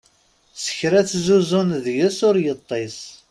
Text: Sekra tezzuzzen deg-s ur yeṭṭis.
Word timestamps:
Sekra 0.63 1.01
tezzuzzen 1.07 1.67
deg-s 1.83 2.19
ur 2.27 2.35
yeṭṭis. 2.45 2.97